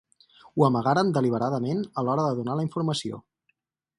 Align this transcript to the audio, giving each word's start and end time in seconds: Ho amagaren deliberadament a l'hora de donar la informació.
Ho 0.55 0.63
amagaren 0.67 1.11
deliberadament 1.17 1.85
a 2.01 2.05
l'hora 2.07 2.25
de 2.29 2.39
donar 2.39 2.57
la 2.61 2.65
informació. 2.69 3.23